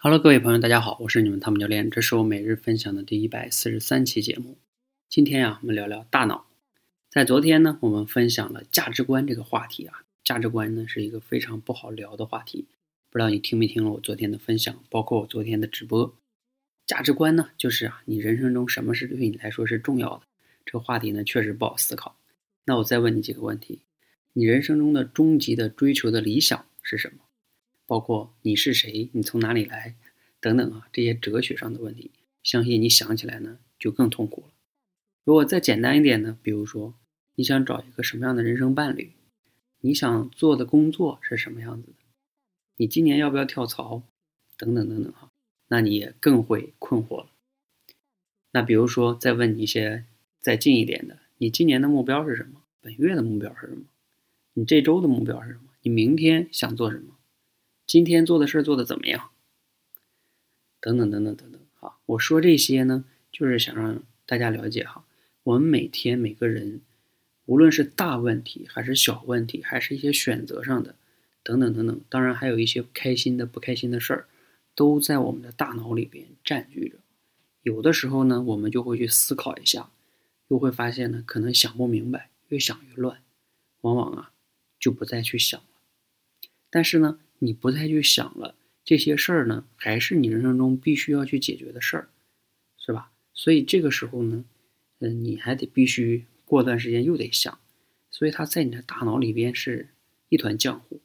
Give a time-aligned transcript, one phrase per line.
[0.00, 4.56] Hello，各位朋友，大家好，我是你们汤姆教练，这是我每日分享的第一百四十三期节目。
[5.08, 6.46] 今天呀，我们聊聊大脑。
[7.10, 10.04] 在昨天呢，我们分享了价值观这个话题啊。
[10.22, 12.68] 价值观呢是一个非常不好聊的话题，
[13.10, 16.14] 不知道你听没听了我昨天的分享，包括我昨天的直播。
[16.86, 20.22] 价值观呢，就是啊，你人生中什么是对你来说是重要的？
[20.64, 22.16] 这个话题呢，确实不好思考。
[22.66, 23.80] 那我再问你几个问题：
[24.34, 27.24] 你人生中的终极的追求的理想是什么？
[27.88, 29.96] 包括你是谁，你从哪里来，
[30.40, 32.10] 等等啊，这些哲学上的问题，
[32.42, 34.48] 相信你想起来呢就更痛苦了。
[35.24, 36.94] 如果再简单一点呢，比如说
[37.36, 39.12] 你想找一个什么样的人生伴侣，
[39.80, 41.94] 你想做的工作是什么样子的，
[42.76, 44.02] 你今年要不要跳槽，
[44.58, 45.32] 等等等等哈，
[45.68, 47.30] 那你也更会困惑了。
[48.50, 50.04] 那比如说再问你一些
[50.40, 52.62] 再近一点的，你今年的目标是什么？
[52.82, 53.84] 本月的目标是什么？
[54.52, 55.70] 你这周的目标是什么？
[55.80, 57.17] 你明天想做什么？
[57.88, 59.30] 今天做的事儿做的怎么样？
[60.78, 65.06] 等等等等等等，哈，我说这些呢，就是想让大家了解哈，
[65.42, 66.82] 我们每天每个人，
[67.46, 70.96] 无论是大问题还是小问题，还是一些选择上的，
[71.42, 74.28] 等等等等，当然还有一些开心的、不开心的事儿，
[74.74, 76.98] 都在我们的大脑里边占据着。
[77.62, 79.90] 有的时候呢，我们就会去思考一下，
[80.48, 83.22] 又会发现呢，可能想不明白，越想越乱，
[83.80, 84.32] 往往啊，
[84.78, 85.66] 就不再去想了。
[86.68, 92.08] 但是呢，你不再去想了，这些事儿呢，还是你人生中必须要去解决的事儿，
[92.78, 93.12] 是吧？
[93.32, 94.44] 所以这个时候呢，
[94.98, 97.58] 嗯，你还得必须过段时间又得想，
[98.10, 99.88] 所以它在你的大脑里边是
[100.28, 101.00] 一团浆糊，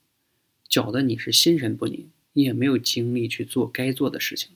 [0.67, 4.51] 搅得你是心神不宁，你也没有精力去做该做的事情。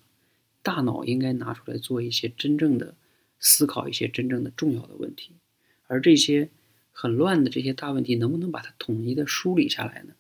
[0.64, 2.96] 大脑应该拿出来做一些真正的
[3.40, 5.34] 思考，一些真正的重要的问题，
[5.88, 6.50] 而这些
[6.92, 10.16] 很乱的这些大问题，能不能把它统一的梳理下来呢？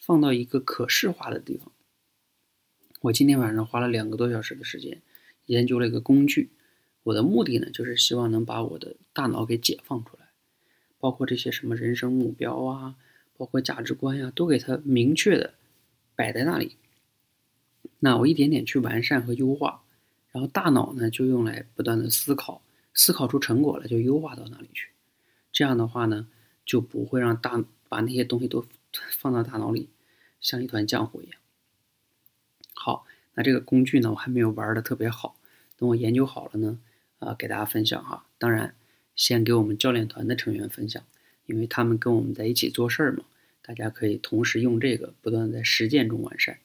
[0.00, 1.70] 放到一个可视化的地方。
[3.02, 5.02] 我今天晚上花了两个多小时的时间，
[5.46, 6.50] 研究了一个工具。
[7.02, 10.30] 我的目的呢，就是希望能把我的大脑给解放出来，
[10.98, 12.96] 包括这些什么人生目标啊，
[13.36, 15.54] 包括价值观呀，都给它明确的
[16.16, 16.76] 摆在那里。
[17.98, 19.82] 那我一点点去完善和优化，
[20.32, 22.62] 然后大脑呢就用来不断的思考，
[22.94, 24.88] 思考出成果来就优化到哪里去。
[25.52, 26.26] 这样的话呢，
[26.64, 28.64] 就不会让大把那些东西都。
[29.18, 29.88] 放到大脑里，
[30.40, 31.40] 像一团浆糊一样。
[32.74, 35.36] 好，那这个工具呢，我还没有玩的特别好。
[35.76, 36.78] 等我研究好了呢，
[37.18, 38.26] 啊，给大家分享哈。
[38.38, 38.74] 当然，
[39.14, 41.02] 先给我们教练团的成员分享，
[41.46, 43.24] 因为他们跟我们在一起做事儿嘛。
[43.62, 46.58] 大家可以同时用这个，不断在实践中完善。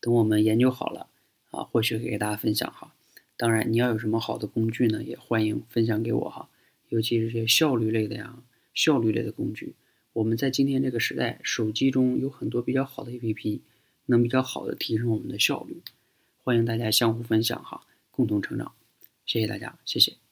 [0.00, 1.08] 等我们研究好了，
[1.50, 2.94] 啊，或许给大家分享哈。
[3.36, 6.48] 当然，你要有什么好的工具呢，也欢迎分享给我哈。
[6.88, 8.42] 尤其是些效率类的呀，
[8.74, 9.74] 效率类的工具。
[10.18, 13.60] 我们在今天这个时代，手机中有很多比较好的 APP，
[14.06, 15.80] 能比较好的提升我们的效率。
[16.42, 18.72] 欢迎大家相互分享哈，共同成长。
[19.24, 20.27] 谢谢大家，谢谢。